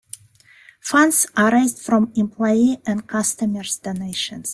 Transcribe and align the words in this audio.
Funds 0.79 1.27
are 1.37 1.51
raised 1.51 1.77
from 1.77 2.11
employee 2.15 2.79
and 2.87 3.07
customer 3.07 3.61
donations. 3.83 4.49